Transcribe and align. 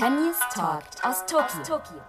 Tönnies 0.00 0.38
Talk 0.54 0.84
aus 1.02 1.26
Tokio. 1.26 2.00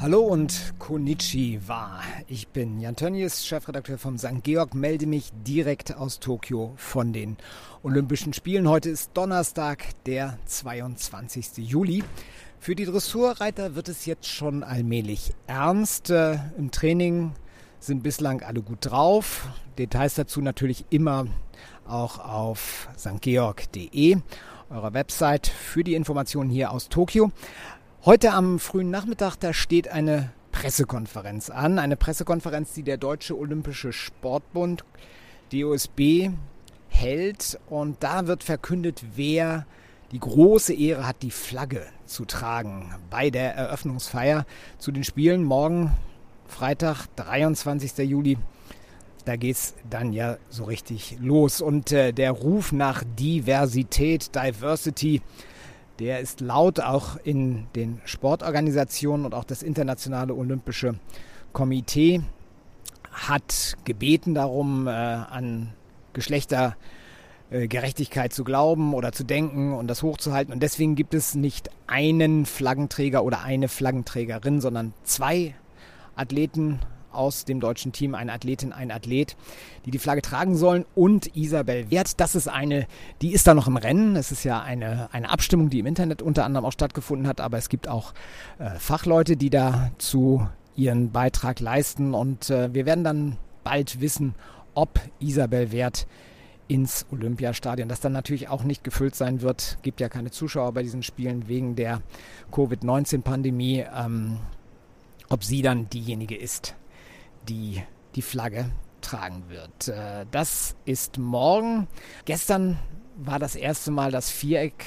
Hallo 0.00 0.22
und 0.22 0.72
Konnichiwa. 0.78 2.00
Ich 2.26 2.48
bin 2.48 2.80
Jan 2.80 2.96
Tönnies, 2.96 3.44
Chefredakteur 3.44 3.98
vom 3.98 4.16
St. 4.16 4.42
Georg, 4.42 4.74
melde 4.74 5.06
mich 5.06 5.30
direkt 5.46 5.94
aus 5.94 6.20
Tokio 6.20 6.72
von 6.76 7.12
den 7.12 7.36
Olympischen 7.82 8.32
Spielen. 8.32 8.66
Heute 8.66 8.88
ist 8.88 9.10
Donnerstag, 9.12 9.84
der 10.06 10.38
22. 10.46 11.58
Juli. 11.58 12.02
Für 12.58 12.74
die 12.74 12.86
Dressurreiter 12.86 13.74
wird 13.74 13.90
es 13.90 14.06
jetzt 14.06 14.28
schon 14.28 14.62
allmählich 14.62 15.34
ernst. 15.46 16.08
Äh, 16.08 16.38
Im 16.56 16.70
Training 16.70 17.32
sind 17.78 18.02
bislang 18.02 18.40
alle 18.40 18.62
gut 18.62 18.86
drauf. 18.86 19.48
Details 19.76 20.14
dazu 20.14 20.40
natürlich 20.40 20.86
immer 20.88 21.26
auch 21.86 22.18
auf 22.18 22.88
stgeorg.de, 22.96 24.16
eurer 24.72 24.94
Website 24.94 25.46
für 25.46 25.84
die 25.84 25.94
Informationen 25.94 26.50
hier 26.50 26.70
aus 26.70 26.88
Tokio. 26.88 27.30
Heute 28.04 28.32
am 28.32 28.58
frühen 28.58 28.90
Nachmittag, 28.90 29.36
da 29.36 29.52
steht 29.52 29.88
eine 29.88 30.32
Pressekonferenz 30.50 31.50
an. 31.50 31.78
Eine 31.78 31.96
Pressekonferenz, 31.96 32.72
die 32.72 32.82
der 32.82 32.96
Deutsche 32.96 33.36
Olympische 33.36 33.92
Sportbund, 33.92 34.84
DOSB, 35.52 36.30
hält. 36.88 37.58
Und 37.68 38.02
da 38.02 38.26
wird 38.26 38.44
verkündet, 38.44 39.04
wer 39.14 39.66
die 40.12 40.20
große 40.20 40.74
Ehre 40.74 41.06
hat, 41.06 41.22
die 41.22 41.30
Flagge 41.30 41.86
zu 42.06 42.24
tragen 42.24 42.94
bei 43.10 43.30
der 43.30 43.54
Eröffnungsfeier 43.54 44.46
zu 44.78 44.92
den 44.92 45.04
Spielen 45.04 45.42
morgen, 45.44 45.92
Freitag, 46.46 47.06
23. 47.16 47.98
Juli. 47.98 48.38
Da 49.24 49.36
geht 49.36 49.56
es 49.56 49.74
dann 49.88 50.12
ja 50.12 50.36
so 50.48 50.64
richtig 50.64 51.16
los. 51.20 51.60
Und 51.60 51.92
äh, 51.92 52.12
der 52.12 52.32
Ruf 52.32 52.72
nach 52.72 53.04
Diversität, 53.18 54.34
Diversity, 54.34 55.22
der 55.98 56.20
ist 56.20 56.40
laut 56.40 56.80
auch 56.80 57.16
in 57.22 57.66
den 57.76 58.00
Sportorganisationen 58.04 59.24
und 59.26 59.34
auch 59.34 59.44
das 59.44 59.62
Internationale 59.62 60.34
Olympische 60.34 60.96
Komitee 61.52 62.22
hat 63.12 63.76
gebeten 63.84 64.34
darum, 64.34 64.86
äh, 64.86 64.90
an 64.90 65.74
Geschlechter 66.12 66.76
äh, 67.50 67.68
zu 68.30 68.44
glauben 68.44 68.94
oder 68.94 69.12
zu 69.12 69.24
denken 69.24 69.74
und 69.74 69.86
das 69.86 70.02
hochzuhalten. 70.02 70.52
Und 70.52 70.62
deswegen 70.62 70.94
gibt 70.94 71.14
es 71.14 71.34
nicht 71.34 71.70
einen 71.86 72.46
Flaggenträger 72.46 73.22
oder 73.22 73.42
eine 73.42 73.68
Flaggenträgerin, 73.68 74.60
sondern 74.60 74.94
zwei 75.04 75.54
Athleten 76.16 76.80
aus 77.12 77.44
dem 77.44 77.60
deutschen 77.60 77.92
Team, 77.92 78.14
eine 78.14 78.32
Athletin, 78.32 78.72
ein 78.72 78.90
Athlet, 78.90 79.36
die 79.84 79.90
die 79.90 79.98
Flagge 79.98 80.22
tragen 80.22 80.56
sollen 80.56 80.84
und 80.94 81.36
Isabel 81.36 81.90
Wert. 81.90 82.20
Das 82.20 82.34
ist 82.34 82.48
eine, 82.48 82.86
die 83.20 83.32
ist 83.32 83.46
da 83.46 83.54
noch 83.54 83.66
im 83.66 83.76
Rennen. 83.76 84.16
Es 84.16 84.32
ist 84.32 84.44
ja 84.44 84.60
eine, 84.60 85.08
eine 85.12 85.30
Abstimmung, 85.30 85.70
die 85.70 85.78
im 85.78 85.86
Internet 85.86 86.22
unter 86.22 86.44
anderem 86.44 86.66
auch 86.66 86.72
stattgefunden 86.72 87.26
hat, 87.26 87.40
aber 87.40 87.58
es 87.58 87.68
gibt 87.68 87.88
auch 87.88 88.12
äh, 88.58 88.70
Fachleute, 88.78 89.36
die 89.36 89.50
dazu 89.50 90.46
ihren 90.76 91.10
Beitrag 91.12 91.60
leisten 91.60 92.14
und 92.14 92.50
äh, 92.50 92.72
wir 92.72 92.86
werden 92.86 93.04
dann 93.04 93.36
bald 93.62 94.00
wissen, 94.00 94.34
ob 94.74 95.00
Isabel 95.20 95.70
Wert 95.72 96.06
ins 96.68 97.04
Olympiastadion, 97.10 97.88
das 97.88 98.00
dann 98.00 98.12
natürlich 98.12 98.48
auch 98.48 98.64
nicht 98.64 98.82
gefüllt 98.82 99.14
sein 99.14 99.42
wird. 99.42 99.78
Gibt 99.82 100.00
ja 100.00 100.08
keine 100.08 100.30
Zuschauer 100.30 100.72
bei 100.72 100.82
diesen 100.82 101.02
Spielen 101.02 101.48
wegen 101.48 101.76
der 101.76 102.00
Covid-19-Pandemie. 102.50 103.84
Ähm, 103.94 104.38
ob 105.28 105.44
sie 105.44 105.62
dann 105.62 105.88
diejenige 105.88 106.36
ist, 106.36 106.74
die 107.48 107.82
die 108.14 108.22
Flagge 108.22 108.70
tragen 109.00 109.44
wird. 109.48 109.88
Äh, 109.88 110.26
das 110.30 110.76
ist 110.84 111.18
morgen. 111.18 111.88
Gestern 112.24 112.78
war 113.16 113.38
das 113.38 113.56
erste 113.56 113.90
Mal 113.90 114.10
das 114.10 114.30
Viereck 114.30 114.84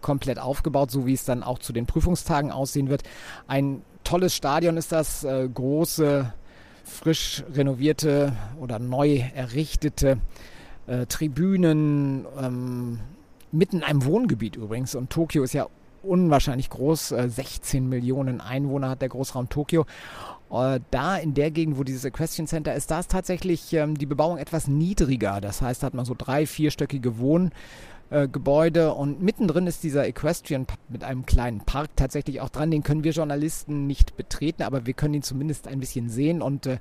komplett 0.00 0.38
aufgebaut, 0.38 0.90
so 0.90 1.06
wie 1.06 1.14
es 1.14 1.24
dann 1.24 1.42
auch 1.42 1.58
zu 1.58 1.72
den 1.72 1.86
Prüfungstagen 1.86 2.50
aussehen 2.50 2.88
wird. 2.88 3.04
Ein 3.46 3.82
tolles 4.04 4.34
Stadion 4.34 4.76
ist 4.76 4.92
das, 4.92 5.24
äh, 5.24 5.48
große, 5.48 6.32
frisch 6.84 7.44
renovierte 7.54 8.36
oder 8.60 8.78
neu 8.78 9.22
errichtete 9.34 10.18
äh, 10.86 11.06
Tribünen, 11.06 12.26
ähm, 12.38 12.98
mitten 13.52 13.76
in 13.76 13.82
einem 13.84 14.04
Wohngebiet 14.04 14.56
übrigens. 14.56 14.94
Und 14.96 15.10
Tokio 15.10 15.44
ist 15.44 15.52
ja 15.52 15.68
unwahrscheinlich 16.02 16.68
groß, 16.68 17.10
16 17.10 17.88
Millionen 17.88 18.40
Einwohner 18.40 18.88
hat 18.88 19.02
der 19.02 19.08
Großraum 19.08 19.48
Tokio. 19.48 19.86
Äh, 20.52 20.80
da 20.90 21.16
in 21.16 21.34
der 21.34 21.50
Gegend, 21.50 21.78
wo 21.78 21.84
dieses 21.84 22.04
Equestrian 22.04 22.46
Center 22.46 22.74
ist, 22.74 22.90
da 22.90 23.00
ist 23.00 23.10
tatsächlich 23.10 23.72
ähm, 23.72 23.96
die 23.96 24.06
Bebauung 24.06 24.36
etwas 24.36 24.68
niedriger. 24.68 25.40
Das 25.40 25.62
heißt, 25.62 25.82
da 25.82 25.86
hat 25.86 25.94
man 25.94 26.04
so 26.04 26.14
drei, 26.16 26.46
vierstöckige 26.46 27.18
Wohngebäude 27.18 28.82
äh, 28.82 28.90
und 28.90 29.22
mittendrin 29.22 29.66
ist 29.66 29.82
dieser 29.82 30.06
Equestrian 30.06 30.66
mit 30.88 31.04
einem 31.04 31.24
kleinen 31.24 31.60
Park 31.60 31.90
tatsächlich 31.96 32.42
auch 32.42 32.50
dran. 32.50 32.70
Den 32.70 32.82
können 32.82 33.02
wir 33.02 33.12
Journalisten 33.12 33.86
nicht 33.86 34.16
betreten, 34.16 34.62
aber 34.62 34.84
wir 34.86 34.92
können 34.92 35.14
ihn 35.14 35.22
zumindest 35.22 35.66
ein 35.68 35.80
bisschen 35.80 36.10
sehen 36.10 36.42
und 36.42 36.66
äh, 36.66 36.78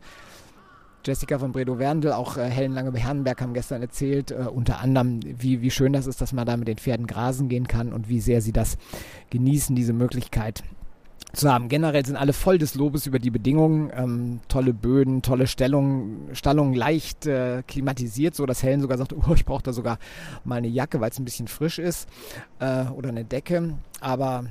Jessica 1.03 1.39
von 1.39 1.51
Bredow-Werndl, 1.51 2.11
auch 2.11 2.37
äh, 2.37 2.47
Helen 2.47 2.73
Lange-Herrenberg 2.73 3.41
haben 3.41 3.53
gestern 3.53 3.81
erzählt, 3.81 4.31
äh, 4.31 4.47
unter 4.53 4.81
anderem, 4.81 5.19
wie, 5.23 5.61
wie 5.61 5.71
schön 5.71 5.93
das 5.93 6.07
ist, 6.07 6.21
dass 6.21 6.33
man 6.33 6.45
da 6.45 6.57
mit 6.57 6.67
den 6.67 6.77
Pferden 6.77 7.07
grasen 7.07 7.47
gehen 7.47 7.67
kann 7.67 7.93
und 7.93 8.09
wie 8.09 8.19
sehr 8.19 8.41
sie 8.41 8.51
das 8.51 8.77
genießen, 9.31 9.75
diese 9.75 9.93
Möglichkeit 9.93 10.63
zu 11.33 11.51
haben. 11.51 11.69
Generell 11.69 12.05
sind 12.05 12.15
alle 12.15 12.33
voll 12.33 12.57
des 12.57 12.75
Lobes 12.75 13.05
über 13.05 13.19
die 13.19 13.29
Bedingungen. 13.29 13.91
Ähm, 13.95 14.39
tolle 14.47 14.73
Böden, 14.73 15.21
tolle 15.21 15.47
Stellung, 15.47 16.29
Stallung 16.33 16.73
leicht 16.73 17.25
äh, 17.25 17.63
klimatisiert, 17.67 18.35
so 18.35 18.45
dass 18.45 18.63
Helen 18.63 18.81
sogar 18.81 18.97
sagt, 18.97 19.13
oh, 19.29 19.33
ich 19.33 19.45
brauche 19.45 19.63
da 19.63 19.73
sogar 19.73 19.97
mal 20.43 20.55
eine 20.55 20.67
Jacke, 20.67 20.99
weil 20.99 21.11
es 21.11 21.19
ein 21.19 21.25
bisschen 21.25 21.47
frisch 21.47 21.79
ist 21.79 22.07
äh, 22.59 22.85
oder 22.85 23.09
eine 23.09 23.25
Decke. 23.25 23.77
Aber 23.99 24.45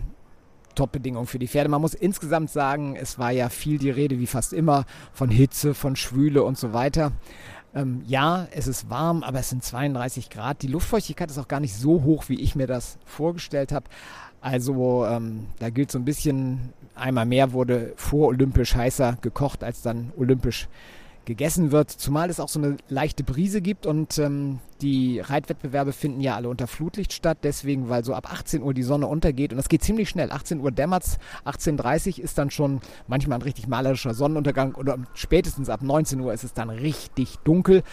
Top-Bedingungen 0.75 1.27
für 1.27 1.39
die 1.39 1.49
Pferde. 1.49 1.69
Man 1.69 1.81
muss 1.81 1.95
insgesamt 1.95 2.51
sagen, 2.51 2.97
es 2.97 3.19
war 3.19 3.33
ja 3.33 3.49
viel 3.49 3.79
die 3.79 3.91
Rede, 3.91 4.19
wie 4.19 4.27
fast 4.27 4.53
immer, 4.53 4.85
von 5.13 5.29
Hitze, 5.29 5.75
von 5.75 5.97
Schwüle 5.97 6.43
und 6.43 6.57
so 6.57 6.73
weiter. 6.73 7.13
Ähm, 7.75 8.03
ja, 8.07 8.49
es 8.51 8.67
ist 8.67 8.91
warm, 8.91 9.23
aber 9.23 9.39
es 9.39 9.51
sind 9.51 9.63
32 9.63 10.31
Grad. 10.31 10.63
Die 10.63 10.67
Luftfeuchtigkeit 10.67 11.31
ist 11.31 11.39
auch 11.39 11.49
gar 11.49 11.61
nicht 11.61 11.75
so 11.75 12.03
hoch, 12.03 12.29
wie 12.29 12.41
ich 12.41 12.57
mir 12.57 12.67
das 12.67 12.99
vorgestellt 13.05 13.73
habe. 13.73 13.87
Also 14.41 15.07
ähm, 15.07 15.47
da 15.59 15.71
gilt 15.71 15.91
so 15.91 15.99
ein 15.99 16.05
bisschen, 16.05 16.73
einmal 16.95 17.27
mehr 17.27 17.53
wurde 17.53 17.93
vor 17.97 18.29
olympisch 18.29 18.75
heißer 18.75 19.19
gekocht, 19.21 19.63
als 19.63 19.83
dann 19.83 20.13
olympisch 20.17 20.69
gegessen 21.31 21.71
wird, 21.71 21.91
zumal 21.91 22.29
es 22.29 22.41
auch 22.41 22.49
so 22.49 22.59
eine 22.59 22.77
leichte 22.89 23.23
Brise 23.23 23.63
gibt 23.63 23.87
und 23.87 24.19
ähm, 24.19 24.59
die 24.83 25.21
Reitwettbewerbe 25.21 25.93
finden 25.93 26.21
ja 26.21 26.35
alle 26.35 26.49
unter 26.49 26.67
Flutlicht 26.67 27.13
statt, 27.13 27.39
deswegen, 27.45 27.89
weil 27.89 28.05
so 28.05 28.15
ab 28.15 28.33
18 28.33 28.63
Uhr 28.63 28.75
die 28.75 28.83
Sonne 28.83 29.07
untergeht 29.07 29.53
und 29.53 29.57
das 29.57 29.69
geht 29.69 29.85
ziemlich 29.85 30.09
schnell. 30.09 30.33
18 30.33 30.59
Uhr 30.59 30.73
dämmert's, 30.73 31.19
18.30 31.45 32.19
Uhr 32.19 32.25
ist 32.25 32.37
dann 32.37 32.51
schon 32.51 32.81
manchmal 33.07 33.39
ein 33.39 33.43
richtig 33.43 33.69
malerischer 33.69 34.13
Sonnenuntergang 34.13 34.75
oder 34.75 34.99
spätestens 35.15 35.69
ab 35.69 35.83
19 35.83 36.19
Uhr 36.19 36.33
ist 36.33 36.43
es 36.43 36.53
dann 36.53 36.69
richtig 36.69 37.37
dunkel 37.45 37.85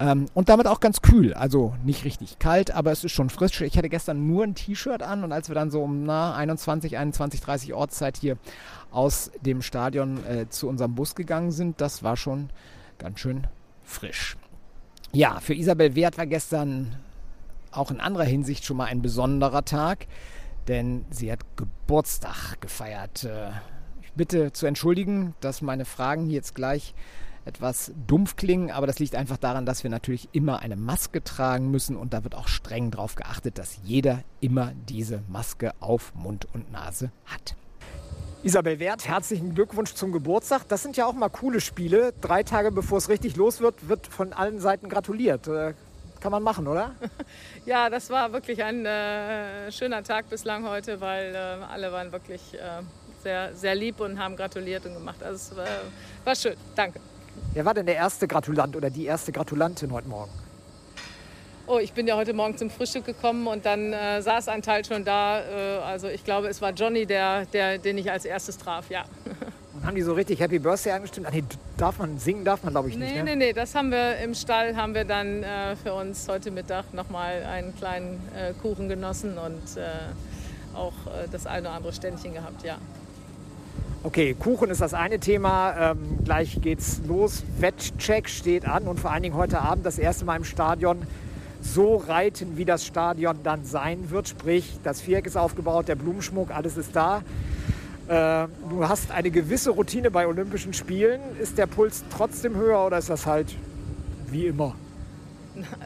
ähm, 0.00 0.26
und 0.34 0.48
damit 0.48 0.66
auch 0.66 0.80
ganz 0.80 1.02
kühl, 1.02 1.34
also 1.34 1.74
nicht 1.84 2.04
richtig 2.04 2.40
kalt, 2.40 2.72
aber 2.72 2.90
es 2.90 3.04
ist 3.04 3.12
schon 3.12 3.30
frisch. 3.30 3.60
Ich 3.60 3.78
hatte 3.78 3.88
gestern 3.88 4.26
nur 4.26 4.42
ein 4.42 4.56
T-Shirt 4.56 5.02
an 5.02 5.22
und 5.22 5.30
als 5.30 5.48
wir 5.48 5.54
dann 5.54 5.70
so 5.70 5.82
um 5.82 6.02
na, 6.02 6.34
21, 6.34 6.98
21, 6.98 7.40
30 7.42 7.74
Ortszeit 7.74 8.16
hier 8.16 8.38
aus 8.90 9.30
dem 9.40 9.62
Stadion 9.62 10.24
äh, 10.26 10.48
zu 10.48 10.68
unserem 10.68 10.96
Bus 10.96 11.14
gegangen 11.14 11.52
sind, 11.52 11.80
das 11.80 12.02
war 12.02 12.16
schon 12.16 12.50
ganz 13.02 13.20
schön 13.20 13.46
frisch. 13.82 14.36
Ja, 15.12 15.40
für 15.40 15.54
Isabel 15.54 15.94
Wert 15.94 16.16
war 16.16 16.26
gestern 16.26 16.96
auch 17.70 17.90
in 17.90 18.00
anderer 18.00 18.24
Hinsicht 18.24 18.64
schon 18.64 18.76
mal 18.76 18.86
ein 18.86 19.02
besonderer 19.02 19.64
Tag, 19.64 20.06
denn 20.68 21.04
sie 21.10 21.30
hat 21.30 21.40
Geburtstag 21.56 22.60
gefeiert. 22.60 23.24
Äh, 23.24 23.50
ich 24.02 24.12
bitte 24.12 24.52
zu 24.52 24.66
entschuldigen, 24.66 25.34
dass 25.40 25.62
meine 25.62 25.84
Fragen 25.84 26.24
hier 26.24 26.36
jetzt 26.36 26.54
gleich 26.54 26.94
etwas 27.44 27.92
dumpf 28.06 28.36
klingen, 28.36 28.70
aber 28.70 28.86
das 28.86 29.00
liegt 29.00 29.16
einfach 29.16 29.36
daran, 29.36 29.66
dass 29.66 29.82
wir 29.82 29.90
natürlich 29.90 30.28
immer 30.32 30.60
eine 30.60 30.76
Maske 30.76 31.24
tragen 31.24 31.70
müssen 31.70 31.96
und 31.96 32.14
da 32.14 32.22
wird 32.22 32.36
auch 32.36 32.46
streng 32.46 32.90
darauf 32.92 33.16
geachtet, 33.16 33.58
dass 33.58 33.80
jeder 33.82 34.22
immer 34.40 34.72
diese 34.88 35.22
Maske 35.28 35.72
auf 35.80 36.14
Mund 36.14 36.46
und 36.52 36.70
Nase 36.70 37.10
hat. 37.26 37.56
Isabel 38.44 38.80
Wert, 38.80 39.06
herzlichen 39.06 39.54
Glückwunsch 39.54 39.94
zum 39.94 40.10
Geburtstag. 40.10 40.66
Das 40.66 40.82
sind 40.82 40.96
ja 40.96 41.06
auch 41.06 41.12
mal 41.12 41.28
coole 41.28 41.60
Spiele. 41.60 42.12
Drei 42.20 42.42
Tage 42.42 42.72
bevor 42.72 42.98
es 42.98 43.08
richtig 43.08 43.36
los 43.36 43.60
wird, 43.60 43.88
wird 43.88 44.08
von 44.08 44.32
allen 44.32 44.58
Seiten 44.58 44.88
gratuliert. 44.88 45.46
Äh, 45.46 45.74
kann 46.18 46.32
man 46.32 46.42
machen, 46.42 46.66
oder? 46.66 46.96
Ja, 47.66 47.88
das 47.88 48.10
war 48.10 48.32
wirklich 48.32 48.64
ein 48.64 48.84
äh, 48.84 49.70
schöner 49.70 50.02
Tag 50.02 50.28
bislang 50.28 50.68
heute, 50.68 51.00
weil 51.00 51.32
äh, 51.32 51.38
alle 51.38 51.92
waren 51.92 52.10
wirklich 52.10 52.54
äh, 52.54 52.82
sehr, 53.22 53.54
sehr 53.54 53.76
lieb 53.76 54.00
und 54.00 54.18
haben 54.18 54.34
gratuliert 54.34 54.84
und 54.86 54.94
gemacht. 54.94 55.22
Also 55.22 55.36
es 55.52 55.56
war, 55.56 55.66
war 56.24 56.34
schön. 56.34 56.56
Danke. 56.74 56.98
Wer 57.52 57.64
war 57.64 57.74
denn 57.74 57.86
der 57.86 57.94
erste 57.94 58.26
Gratulant 58.26 58.74
oder 58.74 58.90
die 58.90 59.04
erste 59.04 59.30
Gratulantin 59.30 59.92
heute 59.92 60.08
Morgen? 60.08 60.32
Oh, 61.66 61.78
ich 61.78 61.92
bin 61.92 62.08
ja 62.08 62.16
heute 62.16 62.32
Morgen 62.32 62.56
zum 62.56 62.70
Frühstück 62.70 63.04
gekommen 63.04 63.46
und 63.46 63.64
dann 63.64 63.92
äh, 63.92 64.20
saß 64.20 64.48
ein 64.48 64.62
Teil 64.62 64.84
schon 64.84 65.04
da. 65.04 65.40
Äh, 65.40 65.78
also 65.78 66.08
ich 66.08 66.24
glaube, 66.24 66.48
es 66.48 66.60
war 66.60 66.72
Johnny, 66.72 67.06
der, 67.06 67.46
der, 67.46 67.78
den 67.78 67.98
ich 67.98 68.10
als 68.10 68.24
erstes 68.24 68.58
traf, 68.58 68.90
ja. 68.90 69.04
haben 69.84 69.94
die 69.94 70.02
so 70.02 70.12
richtig 70.12 70.40
Happy 70.40 70.58
Birthday 70.58 70.92
angestimmt? 70.92 71.26
Ach 71.28 71.32
nee, 71.32 71.44
darf 71.76 71.98
man 71.98 72.18
singen, 72.18 72.44
darf 72.44 72.64
man 72.64 72.72
glaube 72.72 72.88
ich 72.88 72.96
nee, 72.96 73.04
nicht. 73.04 73.16
Ne? 73.16 73.24
Nee, 73.24 73.36
nee, 73.36 73.52
das 73.52 73.74
haben 73.76 73.90
wir 73.90 74.16
im 74.18 74.34
Stall, 74.34 74.74
haben 74.76 74.94
wir 74.94 75.04
dann 75.04 75.44
äh, 75.44 75.76
für 75.76 75.94
uns 75.94 76.26
heute 76.28 76.50
Mittag 76.50 76.92
nochmal 76.94 77.44
einen 77.44 77.76
kleinen 77.76 78.20
äh, 78.36 78.52
Kuchen 78.60 78.88
genossen 78.88 79.38
und 79.38 79.76
äh, 79.76 80.76
auch 80.76 80.92
äh, 81.06 81.28
das 81.30 81.46
eine 81.46 81.68
oder 81.68 81.76
andere 81.76 81.92
Ständchen 81.92 82.32
gehabt, 82.32 82.64
ja. 82.64 82.78
Okay, 84.04 84.34
Kuchen 84.34 84.68
ist 84.70 84.80
das 84.80 84.94
eine 84.94 85.20
Thema. 85.20 85.92
Ähm, 85.92 86.18
gleich 86.24 86.60
geht's 86.60 87.00
los. 87.06 87.44
Wettcheck 87.60 88.28
steht 88.28 88.66
an 88.66 88.88
und 88.88 88.98
vor 88.98 89.12
allen 89.12 89.22
Dingen 89.22 89.36
heute 89.36 89.60
Abend 89.60 89.86
das 89.86 89.96
erste 89.96 90.24
Mal 90.24 90.36
im 90.36 90.44
Stadion 90.44 91.06
so 91.62 91.96
reiten, 91.96 92.56
wie 92.56 92.64
das 92.64 92.84
Stadion 92.84 93.38
dann 93.42 93.64
sein 93.64 94.10
wird. 94.10 94.28
Sprich, 94.28 94.78
das 94.82 95.00
Viereck 95.00 95.26
ist 95.26 95.36
aufgebaut, 95.36 95.88
der 95.88 95.94
Blumenschmuck, 95.94 96.50
alles 96.50 96.76
ist 96.76 96.94
da. 96.94 97.22
Äh, 98.08 98.48
du 98.68 98.88
hast 98.88 99.10
eine 99.10 99.30
gewisse 99.30 99.70
Routine 99.70 100.10
bei 100.10 100.26
Olympischen 100.26 100.74
Spielen. 100.74 101.20
Ist 101.40 101.56
der 101.58 101.66
Puls 101.66 102.04
trotzdem 102.10 102.56
höher 102.56 102.84
oder 102.84 102.98
ist 102.98 103.08
das 103.08 103.26
halt 103.26 103.54
wie 104.30 104.46
immer? 104.46 104.74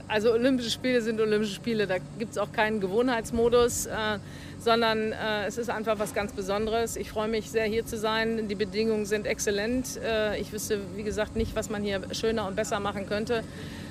Also 0.08 0.32
Olympische 0.32 0.70
Spiele 0.70 1.02
sind 1.02 1.20
Olympische 1.20 1.55
Spiele, 1.55 1.88
da 1.88 1.96
gibt 2.19 2.32
es 2.32 2.38
auch 2.38 2.52
keinen 2.52 2.81
Gewohnheitsmodus, 2.81 3.87
äh, 3.87 4.19
sondern 4.61 5.12
äh, 5.12 5.46
es 5.46 5.58
ist 5.58 5.70
einfach 5.70 5.99
was 5.99 6.14
ganz 6.14 6.32
Besonderes. 6.32 6.96
Ich 6.96 7.11
freue 7.11 7.28
mich 7.28 7.50
sehr 7.50 7.64
hier 7.64 7.84
zu 7.84 7.96
sein, 7.96 8.46
die 8.49 8.55
Bedingungen 8.55 9.06
sind 9.06 9.26
exzellent. 9.26 10.00
Äh, 10.02 10.40
ich 10.40 10.52
wüsste, 10.52 10.81
wie 10.94 11.02
gesagt, 11.02 11.34
nicht, 11.34 11.56
was 11.56 11.69
man 11.69 11.82
hier 11.82 12.00
schöner 12.12 12.46
und 12.46 12.55
besser 12.55 12.78
machen 12.78 13.06
könnte. 13.08 13.43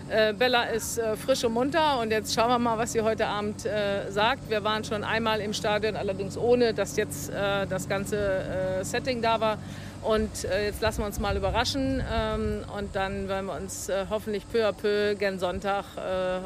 Äh, 0.08 0.34
Bella 0.34 0.66
ist 0.66 1.00
äh, 1.00 1.16
frisch 1.16 1.44
und 1.46 1.54
munter 1.54 2.00
und 2.00 2.12
jetzt 2.12 2.36
schauen 2.36 2.50
wir 2.50 2.60
mal, 2.60 2.78
was 2.78 2.92
sie 2.92 3.02
heute 3.02 3.26
Abend 3.26 3.66
äh, 3.66 4.12
sagt. 4.12 4.52
Wir 4.52 4.64
waren 4.64 4.84
schon 4.84 5.04
einmal 5.04 5.40
im 5.40 5.52
Stadion, 5.52 5.96
allerdings 5.96 6.38
ohne, 6.38 6.76
dass 6.76 6.96
jetzt 6.96 7.32
äh, 7.32 7.66
das 7.66 7.90
ganze 7.90 8.18
äh, 8.18 8.84
Setting 8.84 9.24
da 9.24 9.40
war. 9.40 9.58
Und 10.04 10.46
äh, 10.46 10.66
jetzt 10.68 10.82
lassen 10.82 11.00
wir 11.00 11.08
uns 11.08 11.20
mal 11.20 11.36
überraschen 11.36 12.04
ähm, 12.14 12.64
und 12.78 12.96
dann 12.96 13.28
werden 13.28 13.48
wir 13.48 13.56
uns 13.56 13.90
hoffentlich 14.12 14.48
peu 14.48 14.68
à 14.68 14.72
peu 14.72 15.16
gen 15.16 15.40
Sonntag 15.40 15.86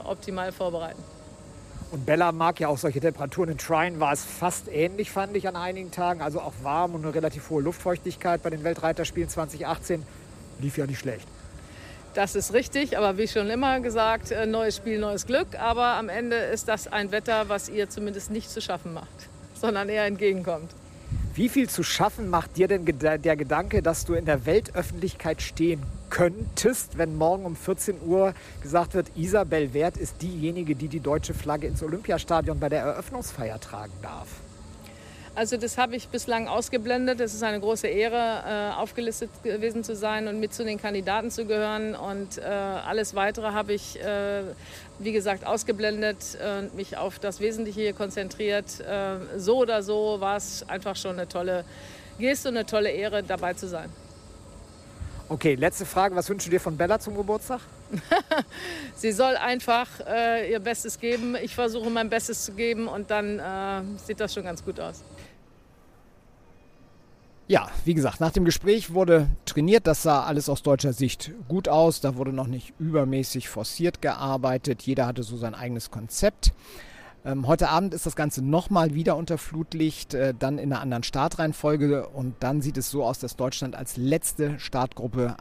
optimal 0.05 0.53
vorbereiten. 0.53 1.03
Und 1.91 2.05
Bella 2.05 2.31
mag 2.31 2.59
ja 2.61 2.69
auch 2.69 2.77
solche 2.77 3.01
Temperaturen. 3.01 3.49
In 3.49 3.57
Trine 3.57 3.99
war 3.99 4.13
es 4.13 4.23
fast 4.23 4.69
ähnlich, 4.69 5.11
fand 5.11 5.35
ich 5.35 5.47
an 5.47 5.57
einigen 5.57 5.91
Tagen. 5.91 6.21
Also 6.21 6.39
auch 6.39 6.53
warm 6.63 6.95
und 6.95 7.03
eine 7.03 7.13
relativ 7.13 7.49
hohe 7.49 7.61
Luftfeuchtigkeit 7.61 8.41
bei 8.41 8.51
den 8.51 8.63
Weltreiterspielen 8.63 9.27
2018. 9.27 10.03
Lief 10.59 10.77
ja 10.77 10.85
nicht 10.85 10.99
schlecht. 10.99 11.27
Das 12.15 12.35
ist 12.35 12.53
richtig, 12.53 12.97
aber 12.97 13.17
wie 13.17 13.27
schon 13.27 13.49
immer 13.49 13.79
gesagt, 13.79 14.31
äh, 14.31 14.45
neues 14.45 14.77
Spiel, 14.77 14.99
neues 14.99 15.25
Glück. 15.27 15.47
Aber 15.59 15.95
am 15.95 16.09
Ende 16.09 16.35
ist 16.35 16.67
das 16.67 16.87
ein 16.87 17.11
Wetter, 17.11 17.49
was 17.49 17.69
ihr 17.69 17.89
zumindest 17.89 18.31
nicht 18.31 18.49
zu 18.49 18.61
schaffen 18.61 18.93
macht, 18.93 19.29
sondern 19.53 19.89
eher 19.89 20.05
entgegenkommt. 20.05 20.71
Wie 21.35 21.47
viel 21.47 21.69
zu 21.69 21.83
schaffen 21.83 22.29
macht 22.29 22.57
dir 22.57 22.67
denn 22.67 22.85
der 22.85 23.37
Gedanke, 23.37 23.81
dass 23.81 24.05
du 24.05 24.13
in 24.13 24.25
der 24.25 24.45
Weltöffentlichkeit 24.45 25.41
stehen 25.41 25.81
könntest, 26.09 26.97
wenn 26.97 27.15
morgen 27.15 27.45
um 27.45 27.55
14 27.55 28.01
Uhr 28.05 28.33
gesagt 28.61 28.93
wird, 28.95 29.07
Isabel 29.15 29.73
Wert 29.73 29.95
ist 29.95 30.21
diejenige, 30.21 30.75
die 30.75 30.87
die 30.87 30.99
deutsche 30.99 31.33
Flagge 31.33 31.67
ins 31.67 31.83
Olympiastadion 31.83 32.59
bei 32.59 32.67
der 32.67 32.81
Eröffnungsfeier 32.81 33.59
tragen 33.59 33.93
darf? 34.01 34.27
Also 35.39 35.55
das 35.55 35.77
habe 35.77 35.95
ich 35.95 36.09
bislang 36.09 36.49
ausgeblendet. 36.49 37.21
Es 37.21 37.33
ist 37.33 37.43
eine 37.43 37.61
große 37.61 37.87
Ehre, 37.87 38.73
äh, 38.73 38.75
aufgelistet 38.75 39.29
gewesen 39.41 39.85
zu 39.85 39.95
sein 39.95 40.27
und 40.27 40.41
mit 40.41 40.53
zu 40.53 40.65
den 40.65 40.77
Kandidaten 40.81 41.31
zu 41.31 41.45
gehören. 41.45 41.95
Und 41.95 42.39
äh, 42.39 42.41
alles 42.41 43.15
Weitere 43.15 43.53
habe 43.53 43.71
ich, 43.71 43.97
äh, 44.01 44.43
wie 44.99 45.13
gesagt, 45.13 45.47
ausgeblendet 45.47 46.37
und 46.59 46.75
mich 46.75 46.97
auf 46.97 47.19
das 47.19 47.39
Wesentliche 47.39 47.79
hier 47.79 47.93
konzentriert. 47.93 48.65
So 49.37 49.59
oder 49.59 49.81
so 49.81 50.17
war 50.19 50.35
es 50.35 50.67
einfach 50.67 50.97
schon 50.97 51.13
eine 51.13 51.29
tolle 51.29 51.63
Geste 52.17 52.49
und 52.49 52.57
eine 52.57 52.65
tolle 52.65 52.89
Ehre, 52.91 53.23
dabei 53.23 53.53
zu 53.53 53.69
sein. 53.69 53.89
Okay, 55.29 55.55
letzte 55.55 55.85
Frage. 55.85 56.15
Was 56.15 56.27
wünschst 56.27 56.47
du 56.47 56.51
dir 56.51 56.59
von 56.59 56.75
Bella 56.75 56.99
zum 56.99 57.15
Geburtstag? 57.15 57.61
Sie 58.95 59.11
soll 59.11 59.37
einfach 59.37 59.87
äh, 60.05 60.51
ihr 60.51 60.59
Bestes 60.59 60.99
geben. 60.99 61.37
Ich 61.41 61.55
versuche 61.55 61.89
mein 61.89 62.09
Bestes 62.09 62.43
zu 62.43 62.51
geben 62.51 62.87
und 62.87 63.09
dann 63.09 63.39
äh, 63.39 63.81
sieht 64.05 64.19
das 64.19 64.33
schon 64.33 64.43
ganz 64.43 64.65
gut 64.65 64.79
aus. 64.79 65.03
Ja, 67.49 67.67
wie 67.83 67.95
gesagt, 67.95 68.19
nach 68.19 68.31
dem 68.31 68.45
Gespräch 68.45 68.93
wurde 68.93 69.27
trainiert. 69.45 69.87
Das 69.87 70.03
sah 70.03 70.21
alles 70.21 70.49
aus 70.49 70.61
deutscher 70.61 70.93
Sicht 70.93 71.31
gut 71.47 71.67
aus. 71.67 71.99
Da 71.99 72.15
wurde 72.15 72.31
noch 72.31 72.45
nicht 72.45 72.75
übermäßig 72.77 73.49
forciert 73.49 74.03
gearbeitet. 74.03 74.83
Jeder 74.83 75.07
hatte 75.07 75.23
so 75.23 75.35
sein 75.35 75.55
eigenes 75.55 75.89
Konzept. 75.89 76.53
Ähm, 77.25 77.47
heute 77.47 77.69
Abend 77.69 77.95
ist 77.95 78.05
das 78.05 78.15
Ganze 78.15 78.43
nochmal 78.45 78.93
wieder 78.93 79.17
unter 79.17 79.39
Flutlicht, 79.39 80.13
äh, 80.13 80.35
dann 80.37 80.59
in 80.59 80.71
einer 80.71 80.81
anderen 80.83 81.01
Startreihenfolge. 81.01 82.07
Und 82.09 82.35
dann 82.41 82.61
sieht 82.61 82.77
es 82.77 82.91
so 82.91 83.03
aus, 83.03 83.17
dass 83.17 83.35
Deutschland 83.35 83.75
als 83.75 83.97
letzte 83.97 84.59
Startgruppe 84.59 85.35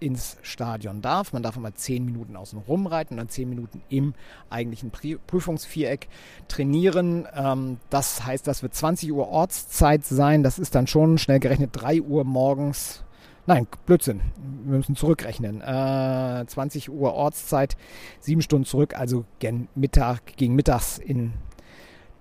ins 0.00 0.36
Stadion 0.42 1.02
darf. 1.02 1.32
Man 1.32 1.42
darf 1.42 1.56
immer 1.56 1.74
zehn 1.74 2.04
Minuten 2.04 2.36
außen 2.36 2.58
rumreiten 2.58 3.14
und 3.14 3.18
dann 3.18 3.28
zehn 3.28 3.48
Minuten 3.48 3.82
im 3.88 4.14
eigentlichen 4.50 4.90
Prüfungsviereck 4.90 6.08
trainieren. 6.48 7.26
Ähm, 7.34 7.78
das 7.90 8.24
heißt, 8.24 8.46
das 8.46 8.62
wird 8.62 8.74
20 8.74 9.12
Uhr 9.12 9.28
Ortszeit 9.28 10.04
sein. 10.04 10.42
Das 10.42 10.58
ist 10.58 10.74
dann 10.74 10.86
schon 10.86 11.18
schnell 11.18 11.40
gerechnet 11.40 11.70
3 11.72 12.02
Uhr 12.02 12.24
morgens. 12.24 13.04
Nein, 13.46 13.66
Blödsinn. 13.86 14.20
Wir 14.64 14.76
müssen 14.76 14.94
zurückrechnen. 14.94 15.62
Äh, 15.62 16.44
20 16.46 16.90
Uhr 16.90 17.14
Ortszeit, 17.14 17.78
sieben 18.20 18.42
Stunden 18.42 18.66
zurück, 18.66 18.94
also 18.98 19.24
gegen, 19.38 19.68
Mittag, 19.74 20.36
gegen 20.36 20.54
mittags 20.54 20.98
in 20.98 21.32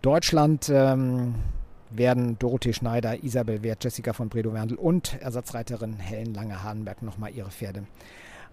Deutschland. 0.02 0.72
Ähm, 0.74 1.36
werden 1.90 2.38
Dorothee 2.40 2.74
Schneider, 2.74 3.24
Isabel 3.24 3.64
Wert, 3.64 3.84
Jessica 3.84 4.14
von 4.14 4.30
Bredow-Werndl 4.30 4.76
und 4.76 5.20
Ersatzreiterin 5.22 6.00
Helen 6.00 6.34
Lange-Hahnberg 6.34 7.02
nochmal 7.02 7.32
ihre 7.34 7.52
Pferde 7.52 7.86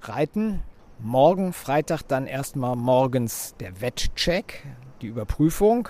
reiten. 0.02 0.62
Morgen, 1.00 1.52
Freitag, 1.52 2.02
dann 2.02 2.26
erstmal 2.26 2.76
morgens 2.76 3.54
der 3.58 3.81
Wettcheck, 3.81 4.64
die 5.02 5.08
Überprüfung. 5.08 5.88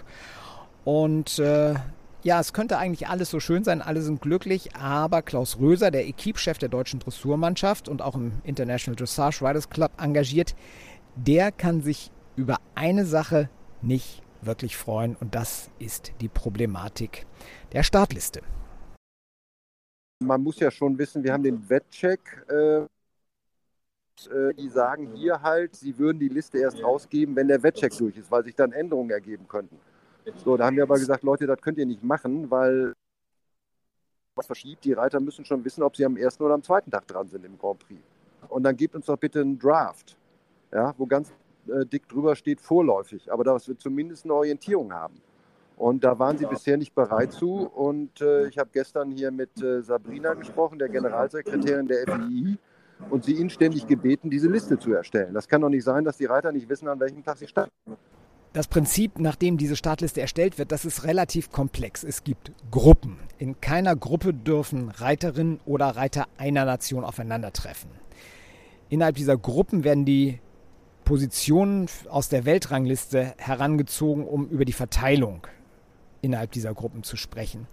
Und 0.84 1.38
äh, 1.38 1.74
ja, 2.22 2.40
es 2.40 2.54
könnte 2.54 2.78
eigentlich 2.78 3.06
alles 3.08 3.30
so 3.30 3.38
schön 3.38 3.64
sein, 3.64 3.82
alle 3.82 4.00
sind 4.00 4.22
glücklich, 4.22 4.74
aber 4.76 5.20
Klaus 5.20 5.58
Röser, 5.58 5.90
der 5.90 6.06
Equipchef 6.06 6.56
der 6.56 6.70
deutschen 6.70 7.00
Dressurmannschaft 7.00 7.88
und 7.88 8.00
auch 8.00 8.16
im 8.16 8.32
International 8.44 8.96
Dressage 8.96 9.42
Riders 9.42 9.68
Club 9.68 9.92
engagiert, 10.00 10.54
der 11.16 11.52
kann 11.52 11.82
sich 11.82 12.10
über 12.34 12.56
eine 12.74 13.04
Sache 13.04 13.50
nicht 13.82 14.23
wirklich 14.46 14.76
freuen 14.76 15.16
und 15.16 15.34
das 15.34 15.70
ist 15.78 16.12
die 16.20 16.28
Problematik 16.28 17.26
der 17.72 17.82
Startliste. 17.82 18.42
Man 20.20 20.42
muss 20.42 20.60
ja 20.60 20.70
schon 20.70 20.96
wissen, 20.98 21.22
wir 21.22 21.32
haben 21.32 21.42
den 21.42 21.68
Wettcheck. 21.68 22.20
Äh, 22.48 22.86
äh, 24.30 24.54
die 24.54 24.68
sagen 24.68 25.12
hier 25.14 25.42
halt, 25.42 25.74
sie 25.74 25.98
würden 25.98 26.18
die 26.18 26.28
Liste 26.28 26.58
erst 26.58 26.82
rausgeben, 26.82 27.34
wenn 27.34 27.48
der 27.48 27.62
Wettcheck 27.62 27.96
durch 27.98 28.16
ist, 28.16 28.30
weil 28.30 28.44
sich 28.44 28.54
dann 28.54 28.72
Änderungen 28.72 29.10
ergeben 29.10 29.48
könnten. 29.48 29.78
So, 30.36 30.56
da 30.56 30.66
haben 30.66 30.76
wir 30.76 30.84
aber 30.84 30.98
gesagt, 30.98 31.22
Leute, 31.22 31.46
das 31.46 31.60
könnt 31.60 31.78
ihr 31.78 31.86
nicht 31.86 32.02
machen, 32.02 32.50
weil 32.50 32.94
was 34.36 34.46
verschiebt. 34.46 34.84
Die 34.84 34.92
Reiter 34.92 35.20
müssen 35.20 35.44
schon 35.44 35.64
wissen, 35.64 35.82
ob 35.82 35.96
sie 35.96 36.04
am 36.04 36.16
ersten 36.16 36.42
oder 36.42 36.54
am 36.54 36.62
zweiten 36.62 36.90
Tag 36.90 37.06
dran 37.06 37.28
sind 37.28 37.44
im 37.44 37.58
Grand 37.58 37.80
Prix. 37.80 38.00
Und 38.48 38.62
dann 38.62 38.76
gebt 38.76 38.94
uns 38.94 39.06
doch 39.06 39.18
bitte 39.18 39.40
einen 39.40 39.58
Draft, 39.58 40.16
ja, 40.72 40.94
wo 40.96 41.06
ganz 41.06 41.32
äh, 41.68 41.86
dick 41.86 42.08
drüber 42.08 42.36
steht 42.36 42.60
vorläufig, 42.60 43.32
aber 43.32 43.44
dass 43.44 43.68
wir 43.68 43.78
zumindest 43.78 44.24
eine 44.24 44.34
Orientierung 44.34 44.92
haben. 44.92 45.20
Und 45.76 46.04
da 46.04 46.18
waren 46.18 46.38
sie 46.38 46.46
bisher 46.46 46.76
nicht 46.76 46.94
bereit 46.94 47.32
zu. 47.32 47.66
Und 47.66 48.20
äh, 48.20 48.46
ich 48.46 48.58
habe 48.58 48.70
gestern 48.72 49.10
hier 49.10 49.30
mit 49.30 49.60
äh, 49.60 49.82
Sabrina 49.82 50.34
gesprochen, 50.34 50.78
der 50.78 50.88
Generalsekretärin 50.88 51.88
der 51.88 52.06
FII, 52.06 52.58
und 53.10 53.24
sie 53.24 53.34
inständig 53.34 53.86
gebeten, 53.86 54.30
diese 54.30 54.48
Liste 54.48 54.78
zu 54.78 54.92
erstellen. 54.92 55.34
Das 55.34 55.48
kann 55.48 55.60
doch 55.60 55.68
nicht 55.68 55.84
sein, 55.84 56.04
dass 56.04 56.16
die 56.16 56.26
Reiter 56.26 56.52
nicht 56.52 56.68
wissen, 56.68 56.88
an 56.88 57.00
welchem 57.00 57.24
Tag 57.24 57.38
sie 57.38 57.48
starten. 57.48 57.72
Das 58.52 58.68
Prinzip, 58.68 59.18
nach 59.18 59.34
dem 59.34 59.56
diese 59.56 59.74
Startliste 59.74 60.20
erstellt 60.20 60.58
wird, 60.58 60.70
das 60.70 60.84
ist 60.84 61.02
relativ 61.02 61.50
komplex. 61.50 62.04
Es 62.04 62.22
gibt 62.22 62.52
Gruppen. 62.70 63.18
In 63.38 63.60
keiner 63.60 63.96
Gruppe 63.96 64.32
dürfen 64.32 64.90
Reiterinnen 64.90 65.58
oder 65.66 65.86
Reiter 65.88 66.26
einer 66.38 66.64
Nation 66.64 67.02
aufeinandertreffen. 67.02 67.90
Innerhalb 68.90 69.16
dieser 69.16 69.36
Gruppen 69.36 69.82
werden 69.82 70.04
die 70.04 70.38
Positionen 71.04 71.86
aus 72.08 72.28
der 72.28 72.44
Weltrangliste 72.44 73.34
herangezogen, 73.38 74.26
um 74.26 74.48
über 74.48 74.64
die 74.64 74.72
Verteilung 74.72 75.46
innerhalb 76.22 76.52
dieser 76.52 76.72
Gruppen 76.74 77.02
zu 77.02 77.16
sprechen. 77.16 77.66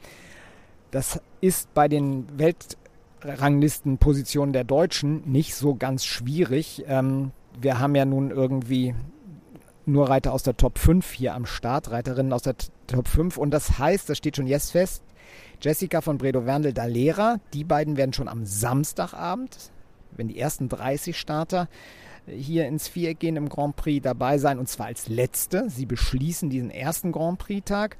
Das 0.92 1.22
ist 1.40 1.74
bei 1.74 1.88
den 1.88 2.28
Weltranglistenpositionen 2.38 4.54
der 4.54 4.66
Deutschen 4.66 5.32
nicht 5.32 5.56
so 5.56 5.76
ganz 5.76 6.06
schwierig. 6.06 6.84
Ähm, 6.88 7.32
wir 7.60 7.80
haben 7.80 7.96
ja 7.96 8.06
nun 8.06 8.30
irgendwie 8.32 8.94
nur 9.86 10.10
Reiter 10.10 10.34
aus 10.34 10.44
der 10.44 10.58
Top 10.58 10.78
5 10.78 11.10
hier 11.12 11.34
am 11.34 11.46
Start, 11.46 11.92
Reiterinnen 11.92 12.34
aus 12.34 12.44
der 12.44 12.56
Top 12.88 13.08
5. 13.08 13.38
Und 13.38 13.52
das 13.52 13.80
heißt, 13.80 14.10
das 14.10 14.18
steht 14.18 14.36
schon 14.36 14.48
jetzt 14.48 14.72
fest, 14.72 15.04
Jessica 15.62 16.02
von 16.02 16.18
Bredow-Werndl 16.18 16.74
Dalera, 16.74 17.40
die 17.54 17.64
beiden 17.64 17.96
werden 17.96 18.14
schon 18.14 18.28
am 18.28 18.46
Samstagabend, 18.46 19.72
wenn 20.12 20.28
die 20.28 20.40
ersten 20.40 20.70
30 20.70 21.18
Starter 21.18 21.70
hier 22.28 22.68
ins 22.68 22.88
Viereck 22.88 23.20
gehen 23.20 23.36
im 23.36 23.50
Grand 23.50 23.76
Prix 23.76 24.04
dabei 24.04 24.38
sein 24.38 24.60
und 24.60 24.68
zwar 24.68 24.88
als 24.88 25.08
letzte. 25.08 25.70
Sie 25.70 25.86
beschließen 25.86 26.50
diesen 26.50 26.70
ersten 26.70 27.12
Grand 27.12 27.40
Prix-Tag. 27.40 27.98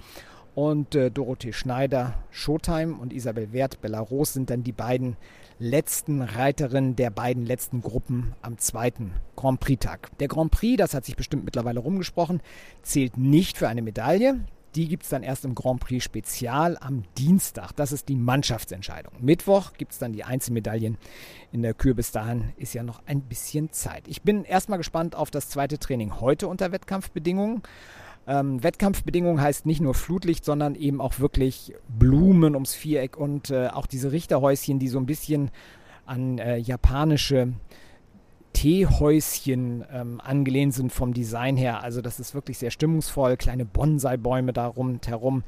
Und 0.54 0.96
äh, 0.96 1.10
Dorothee 1.10 1.54
Schneider, 1.54 2.14
Showtime 2.30 2.96
und 2.96 3.14
Isabel 3.14 3.54
Wert, 3.54 3.80
Belarus 3.82 4.34
sind 4.34 4.50
dann 4.50 4.64
die 4.64 4.74
beiden 4.74 5.16
letzten 5.60 6.22
Reiterinnen 6.22 6.98
der 6.98 7.10
beiden 7.10 7.46
letzten 7.46 7.82
Gruppen 7.82 8.34
am 8.42 8.58
zweiten 8.58 9.14
Grand 9.38 9.62
Prix-Tag. 9.62 10.10
Der 10.20 10.28
Grand 10.28 10.52
Prix, 10.52 10.78
das 10.78 10.94
hat 10.94 11.06
sich 11.06 11.16
bestimmt 11.16 11.46
mittlerweile 11.46 11.80
rumgesprochen, 11.80 12.42
zählt 12.82 13.18
nicht 13.18 13.58
für 13.58 13.70
eine 13.70 13.82
Medaille. 13.82 14.42
Die 14.76 14.88
gibt 14.88 15.04
es 15.04 15.10
dann 15.10 15.24
erst 15.24 15.44
im 15.44 15.54
Grand 15.54 15.82
Prix 15.82 16.04
Spezial 16.04 16.78
am 16.80 17.04
Dienstag. 17.18 17.74
Das 17.74 17.92
ist 17.92 18.08
die 18.08 18.16
Mannschaftsentscheidung. 18.16 19.14
Mittwoch 19.20 19.74
gibt 19.74 19.92
es 19.92 19.98
dann 19.98 20.14
die 20.14 20.24
Einzelmedaillen 20.24 20.98
in 21.52 21.62
der 21.62 21.74
Kür. 21.74 21.94
Bis 21.94 22.12
dahin 22.12 22.54
ist 22.56 22.74
ja 22.74 22.84
noch 22.84 23.02
ein 23.06 23.22
bisschen 23.22 23.72
Zeit. 23.72 24.08
Ich 24.08 24.22
bin 24.22 24.46
erstmal 24.46 24.78
gespannt 24.78 25.16
auf 25.16 25.30
das 25.30 25.50
zweite 25.50 25.78
Training 25.78 26.22
heute 26.22 26.48
unter 26.48 26.72
Wettkampfbedingungen. 26.72 27.64
Ähm, 28.28 28.64
Wettkampfbedingungen 28.64 29.42
heißt 29.42 29.66
nicht 29.66 29.82
nur 29.82 29.94
Flutlicht, 29.94 30.46
sondern 30.46 30.76
eben 30.76 31.02
auch 31.02 31.20
wirklich 31.20 31.74
Blumen 31.90 32.54
ums 32.54 32.74
Viereck 32.74 33.18
und 33.18 33.50
äh, 33.50 33.68
auch 33.68 33.88
diese 33.88 34.12
Richterhäuschen, 34.12 34.80
die 34.80 34.88
so 34.88 35.00
ein 35.00 35.06
bisschen 35.06 35.52
an 36.06 36.38
äh, 36.38 36.58
japanische 36.58 37.54
Teehäuschen 38.54 39.86
ähm, 39.92 40.22
angelehnt 40.22 40.74
sind 40.74 40.92
vom 40.92 41.14
Design 41.14 41.58
her. 41.58 41.84
Also 41.84 42.02
das 42.02 42.20
ist 42.20 42.34
wirklich 42.34 42.58
sehr 42.58 42.72
stimmungsvoll. 42.72 43.38
Kleine 43.38 43.66
Bonsai-Bäume 43.66 44.54
da 44.54 44.74
herum. 45.06 45.44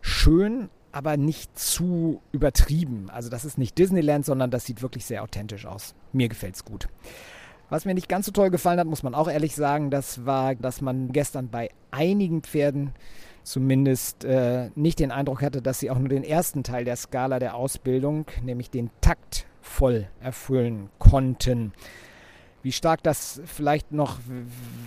Schön, 0.00 0.68
aber 0.92 1.16
nicht 1.16 1.58
zu 1.58 2.22
übertrieben. 2.32 3.10
Also 3.10 3.28
das 3.28 3.44
ist 3.44 3.58
nicht 3.58 3.78
Disneyland, 3.78 4.24
sondern 4.24 4.50
das 4.50 4.64
sieht 4.64 4.82
wirklich 4.82 5.04
sehr 5.04 5.22
authentisch 5.22 5.66
aus. 5.66 5.94
Mir 6.12 6.28
gefällt 6.28 6.56
es 6.56 6.64
gut. 6.64 6.88
Was 7.70 7.84
mir 7.84 7.94
nicht 7.94 8.08
ganz 8.08 8.26
so 8.26 8.32
toll 8.32 8.50
gefallen 8.50 8.80
hat, 8.80 8.86
muss 8.86 9.02
man 9.02 9.14
auch 9.14 9.28
ehrlich 9.28 9.54
sagen, 9.54 9.90
das 9.90 10.24
war, 10.24 10.54
dass 10.54 10.80
man 10.80 11.12
gestern 11.12 11.50
bei 11.50 11.68
einigen 11.90 12.42
Pferden 12.42 12.92
zumindest 13.42 14.24
äh, 14.24 14.70
nicht 14.74 14.98
den 15.00 15.10
Eindruck 15.10 15.42
hatte, 15.42 15.60
dass 15.60 15.78
sie 15.78 15.90
auch 15.90 15.98
nur 15.98 16.08
den 16.08 16.24
ersten 16.24 16.62
Teil 16.62 16.84
der 16.84 16.96
Skala 16.96 17.38
der 17.38 17.54
Ausbildung, 17.54 18.26
nämlich 18.42 18.70
den 18.70 18.90
Takt, 19.00 19.46
voll 19.60 20.08
erfüllen 20.20 20.88
konnten. 20.98 21.72
Wie 22.68 22.72
stark 22.72 23.02
das 23.02 23.40
vielleicht 23.46 23.92
noch 23.92 24.18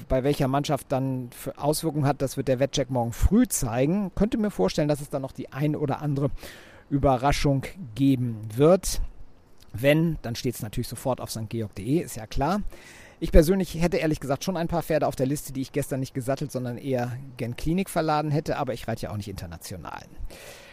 bei 0.08 0.24
welcher 0.24 0.48
Mannschaft 0.48 0.92
dann 0.92 1.32
für 1.32 1.58
Auswirkungen 1.58 2.06
hat, 2.06 2.22
das 2.22 2.38
wird 2.38 2.48
der 2.48 2.60
Wettcheck 2.60 2.92
morgen 2.92 3.12
früh 3.12 3.48
zeigen. 3.48 4.12
Könnte 4.14 4.38
mir 4.38 4.52
vorstellen, 4.52 4.88
dass 4.88 5.02
es 5.02 5.10
dann 5.10 5.24
noch 5.24 5.32
die 5.32 5.52
ein 5.52 5.76
oder 5.76 6.00
andere 6.00 6.30
Überraschung 6.92 7.66
geben 7.96 8.38
wird. 8.54 9.02
Wenn, 9.74 10.20
dann 10.22 10.36
steht 10.36 10.54
es 10.54 10.62
natürlich 10.62 10.90
sofort 10.90 11.22
auf 11.22 11.32
stgeorg.de, 11.32 11.98
ist 11.98 12.18
ja 12.18 12.28
klar. 12.28 12.62
Ich 13.20 13.32
persönlich 13.32 13.74
hätte 13.82 13.98
ehrlich 13.98 14.20
gesagt 14.20 14.44
schon 14.44 14.58
ein 14.58 14.68
paar 14.68 14.84
Pferde 14.84 15.08
auf 15.08 15.16
der 15.16 15.26
Liste, 15.26 15.52
die 15.52 15.62
ich 15.62 15.72
gestern 15.72 16.02
nicht 16.02 16.14
gesattelt, 16.14 16.52
sondern 16.52 16.78
eher 16.78 17.12
gen 17.38 17.56
Klinik 17.56 17.90
verladen 17.90 18.30
hätte, 18.30 18.58
aber 18.58 18.76
ich 18.76 18.88
reite 18.88 19.08
ja 19.08 19.10
auch 19.10 19.18
nicht 19.18 19.28
international. 19.28 20.04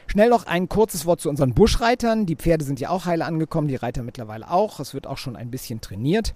Schnell 0.09 0.29
noch 0.29 0.45
ein 0.45 0.69
kurzes 0.69 1.07
Wort 1.07 1.23
zu 1.23 1.31
unseren 1.31 1.55
Buschreitern. 1.55 2.27
Die 2.27 2.37
Pferde 2.37 2.67
sind 2.67 2.81
ja 2.81 2.91
auch 2.91 3.07
heile 3.07 3.25
angekommen, 3.25 3.69
die 3.69 3.77
Reiter 3.77 4.03
mittlerweile 4.03 4.51
auch. 4.51 4.79
Es 4.79 4.93
wird 4.93 5.07
auch 5.07 5.19
schon 5.19 5.37
ein 5.37 5.51
bisschen 5.51 5.81
trainiert. 5.81 6.35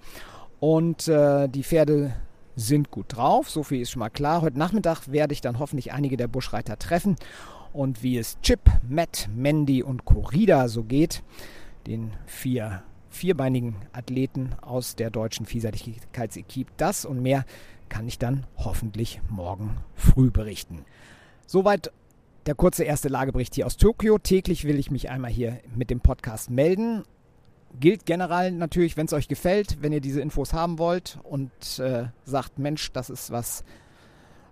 Und 0.63 1.09
äh, 1.09 1.49
die 1.49 1.61
Pferde 1.61 2.13
sind 2.55 2.89
gut 2.89 3.17
drauf, 3.17 3.49
so 3.49 3.63
viel 3.63 3.81
ist 3.81 3.91
schon 3.91 3.99
mal 3.99 4.07
klar. 4.07 4.41
Heute 4.41 4.57
Nachmittag 4.57 5.11
werde 5.11 5.33
ich 5.33 5.41
dann 5.41 5.59
hoffentlich 5.59 5.91
einige 5.91 6.15
der 6.15 6.29
Buschreiter 6.29 6.79
treffen. 6.79 7.17
Und 7.73 8.01
wie 8.01 8.17
es 8.17 8.39
Chip, 8.39 8.61
Matt, 8.87 9.27
Mandy 9.35 9.83
und 9.83 10.05
Corrida 10.05 10.69
so 10.69 10.85
geht, 10.85 11.21
den 11.85 12.13
vier 12.27 12.81
vierbeinigen 13.09 13.75
Athleten 13.91 14.55
aus 14.61 14.95
der 14.95 15.09
deutschen 15.09 15.45
Vielseitigkeitsequipe. 15.45 16.71
Das 16.77 17.03
und 17.03 17.21
mehr 17.21 17.43
kann 17.89 18.07
ich 18.07 18.17
dann 18.17 18.47
hoffentlich 18.55 19.19
morgen 19.27 19.75
früh 19.95 20.31
berichten. 20.31 20.85
Soweit 21.45 21.91
der 22.45 22.55
kurze 22.55 22.85
erste 22.85 23.09
Lagebericht 23.09 23.55
hier 23.55 23.65
aus 23.65 23.75
Tokio. 23.75 24.17
Täglich 24.17 24.63
will 24.63 24.79
ich 24.79 24.91
mich 24.91 25.09
einmal 25.09 25.31
hier 25.31 25.59
mit 25.75 25.89
dem 25.89 25.99
Podcast 25.99 26.49
melden. 26.49 27.03
Gilt 27.79 28.05
generell 28.05 28.51
natürlich, 28.51 28.97
wenn 28.97 29.07
es 29.07 29.13
euch 29.13 29.27
gefällt, 29.27 29.81
wenn 29.81 29.91
ihr 29.91 30.01
diese 30.01 30.21
Infos 30.21 30.53
haben 30.53 30.77
wollt 30.77 31.19
und 31.23 31.51
äh, 31.79 32.05
sagt, 32.23 32.59
Mensch, 32.59 32.91
das 32.91 33.09
ist 33.09 33.31
was, 33.31 33.63